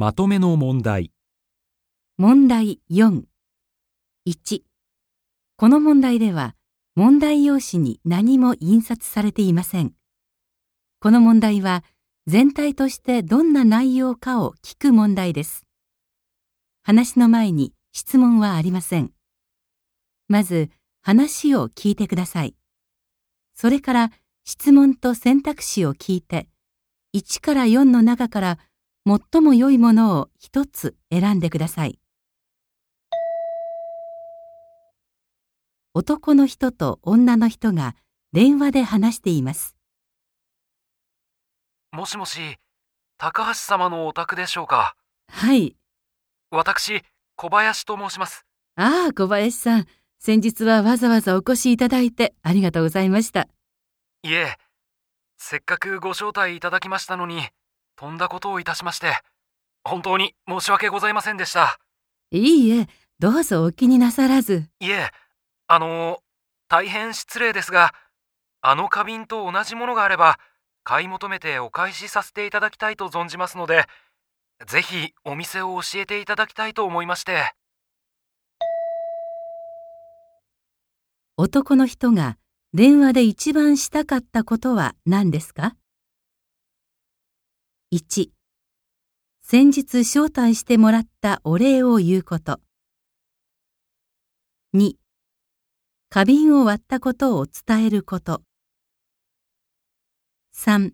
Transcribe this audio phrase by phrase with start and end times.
[0.00, 1.10] まとめの問題。
[2.18, 3.24] 問題4。
[4.28, 4.62] 1。
[5.56, 6.54] この問題では、
[6.94, 9.94] 問題用紙に何も印刷されていません。
[11.00, 11.82] この問題は、
[12.28, 15.66] 全体としてどんな内容かを聞く問題です。
[16.84, 19.10] 話の前に質問はありません。
[20.28, 20.70] まず、
[21.02, 22.54] 話を聞いてください。
[23.56, 24.12] それから、
[24.44, 26.48] 質問と選択肢を聞いて、
[27.16, 28.58] 1から4の中から
[29.32, 31.98] 最も良いものを一つ選んでください。
[35.94, 37.96] 男の人と女の人が
[38.32, 39.76] 電話で話しています。
[41.90, 42.58] もしもし、
[43.16, 44.94] 高橋様のお宅でしょうか？
[45.28, 45.74] はい。
[46.50, 47.02] 私、
[47.36, 48.44] 小林と申します。
[48.76, 49.86] ああ、小林さん。
[50.20, 53.48] 先日はわざわざお越しいただいてありがとうございました。
[54.22, 54.56] いえ、
[55.38, 57.48] せっかくご招待いただきましたのに、
[57.98, 59.20] とんだことをいたしまして、
[59.82, 61.80] 本当に申し訳ございませんでした。
[62.30, 62.86] いいえ、
[63.18, 64.68] どうぞお気になさらず。
[64.78, 65.10] いえ、
[65.66, 66.20] あの、
[66.68, 67.92] 大変失礼ですが、
[68.60, 70.38] あの花瓶と同じものがあれば、
[70.84, 73.86] 買い求めてお返しさせていただきたいと存じますので、
[74.64, 77.52] ぜひお店を教えていただきたいと思いまして。
[81.36, 82.36] 男の人が
[82.74, 85.74] 電話で一番したかったことは何ですか？
[87.90, 88.30] ?1
[89.40, 92.60] 先日招待してもらったお礼を言うこと。
[94.74, 94.96] 2
[96.10, 98.42] 花瓶を割ったことを伝えること。
[100.54, 100.92] 3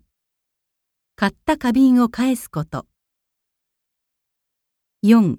[1.17, 2.85] 買った花瓶を返すこと。
[5.03, 5.37] 4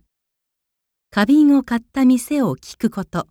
[1.11, 3.29] 花瓶を買った店を聞くこと。